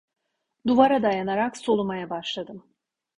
Duvara 0.67 0.99
dayanarak 1.03 1.55
solumaya 1.57 2.09
başladım. 2.09 2.67